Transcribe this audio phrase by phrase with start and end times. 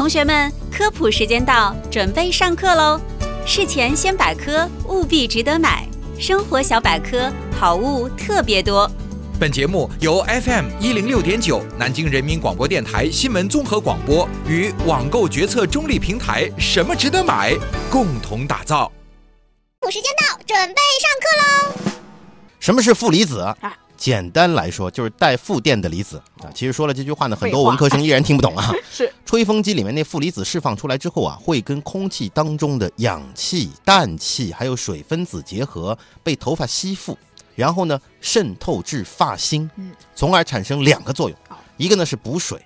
[0.00, 2.98] 同学们，科普时间到，准备上课喽！
[3.44, 5.86] 事前先百科，务必值得买。
[6.18, 7.30] 生活小百科，
[7.60, 8.90] 好物特别多。
[9.38, 17.54] 本节目由 FM 一零六点九南京人民广播电台新闻综合广播与网购决策中立平台“什么值得买”
[17.92, 18.90] 共同打造。
[19.80, 21.92] 补时间到，准备上课喽！
[22.58, 23.40] 什么是负离子？
[23.40, 26.48] 啊简单来说，就是带负电的离子啊。
[26.54, 28.72] 其实说了这句话呢，很多文科生依然听不懂啊。
[28.90, 37.18] 是吹风机里面那负离子释放出来之后啊，会跟空气当中的氧气、氮气还有水分子结合，被头发吸附，
[37.54, 41.38] 然后呢渗透至发芯嗯，从而产生两个作用，
[41.76, 42.58] 一个呢是补水。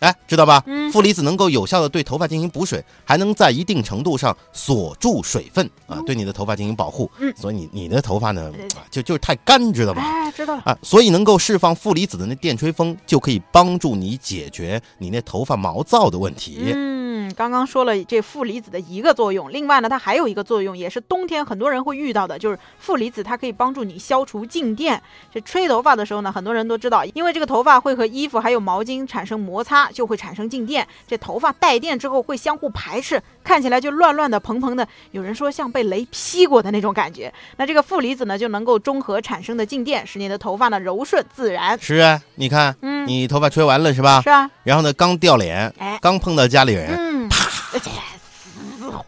[0.00, 0.62] 哎，知道吧？
[0.66, 7.10] 嗯负离子能够有效的对头发进行补水，还能在一定程度上锁住水分啊，对你的头发进行保护。
[7.20, 8.50] 嗯所以你你的头发呢
[8.90, 10.02] 就就是太干，知道吧？
[10.02, 10.62] 哎，知道了。
[10.64, 16.58] 啊，所以能够释放负离子的那电吹风，就可以帮助你解决你那头发毛躁的问题。
[16.74, 16.97] 嗯，
[17.34, 25.00] 刚刚说了这负离子的一个作用，另外呢，它还有一个作用，也是冬天很多人会遇到的，就是负离子它可以帮助你消除静电。
[25.32, 30.86] 这吹头发的时候呢，很多人都知道，因为这个头发会和衣服还有毛巾产生摩擦，就会产生静电。
[31.06, 34.86] 这头发带电之后会相互排斥，看起来就乱乱的、蓬蓬的。
[35.10, 37.32] 有人说像被雷劈过的那种感觉。
[37.56, 41.78] 那这个负离子呢，就能够中和产生的静电，使你的头发呢柔顺自然。
[41.80, 44.20] 是啊，你看，嗯，你头发吹完了是吧？
[44.22, 47.17] 是啊，然后呢，刚掉脸，哎，刚碰到家里人，嗯，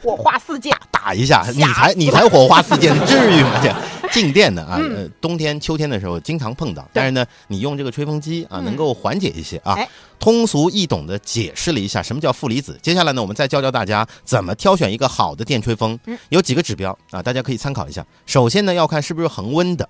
[0.00, 0.76] 火花四溅。
[0.90, 3.60] 打一下，你才你才火花四溅， 至于吗？
[3.62, 3.72] 这
[4.12, 4.80] 静电的啊，
[5.20, 9.88] 冬天、秋天的时候经常碰到，但是呢，你用这个吹风机啊，嗯能够缓解一些啊哎。
[10.18, 12.76] 通俗易懂的解释了一下什么叫负离子。
[12.82, 18.04] 接下来呢，我们再教教大家怎么挑选一个好的电吹风嗯，有几个指标啊，大家可以参考一下。
[18.26, 19.88] 首先呢，要看是不是恒温的。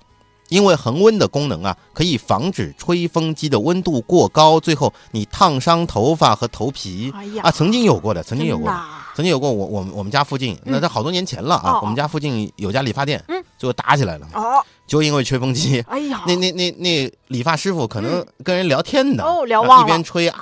[0.48, 7.12] 因为恒温的功能啊，可以防止吹风机的温度过高，最后你烫伤头发和头皮。
[7.14, 7.50] 哎啊。
[7.50, 8.80] 曾经有过的，曾经有过的，
[9.14, 11.78] 曾经有过我我们我们家附近，那在好多年前了啊，哦。
[11.82, 15.84] 我们家附近有家理发店，嗯，最后打起来了，哦，就因为吹风机。
[15.88, 20.40] 哎呀，那那那那理发师傅可能跟人聊天的，哦聊一边吹啊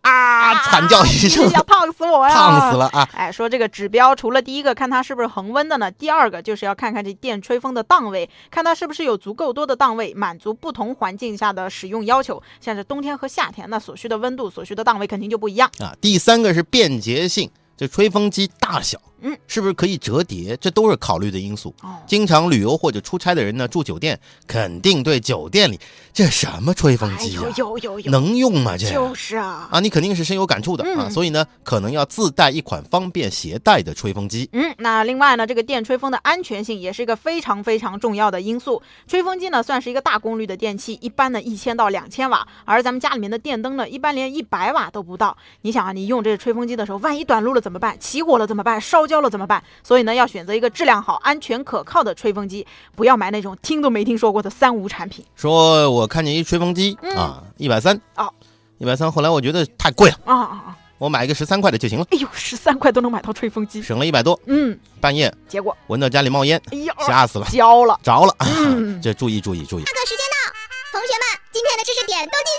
[0.00, 2.34] 啊，惨叫一声要，烫死我呀！
[2.34, 2.76] 烫死！
[2.78, 3.08] 了啊！
[3.12, 12.42] 哎，说这个指标，除了第一个看它是不是恒温的呢，第二个就是要看看这电吹风的档位，看它是不是有足够多的档位，满足不同环境下的使用要求。
[12.60, 15.70] 像是冬天和夏天，那所需的温度、所需的档位肯定就不一样。
[15.80, 20.56] 啊，第三个是便捷性，这吹风机大小，嗯，是不是可以折叠？
[20.58, 21.74] 这都是考虑的因素。
[21.82, 25.78] 哦，经常旅游或者出差的人呢，住酒店肯定对酒店里
[26.12, 28.76] 这什么吹风哎机呀、呦有有有，能用吗？
[28.76, 29.68] 这就是啊。
[29.70, 34.48] 啊，你肯定是深有感触的啊，嗯所以呢，可能要自带一款方便携带的吹风机。
[34.52, 38.82] 嗯，那另外呢，这个电吹风的安全性也是一个非常非常重要的因素。
[39.06, 45.36] 吹风机呢算是一个大功率的电器，一般呢一千到两千瓦，而咱们家里面的电灯呢，一般连一百瓦都不到。
[45.62, 47.98] 你想啊，你用这个吹风机的时候，万一短路了怎么办？
[47.98, 48.80] 起火了怎么办？
[48.80, 49.60] 烧焦了怎么办？
[49.82, 55.24] 所以呢，要选择一个质量好、安全可靠的吹风机，不要买那种听都没听说过的三无产品。
[55.34, 58.30] 说我看见一吹风机、嗯啊，一百三啊，
[58.76, 60.76] 一百三，后来我觉得太贵了，啊啊啊！
[60.98, 64.38] 我买一个十三块的就行了，哎呦，十三块都能买到吹风机，省了一百多。
[64.46, 67.98] 嗯，半夜结果闻到家里冒烟，哎呦，吓死了，焦了。
[68.02, 68.34] 着了。
[68.40, 69.84] 嗯 这注意注意注意。
[69.84, 70.52] 上课时间到，
[70.92, 72.50] 同学们，今天的知识点都记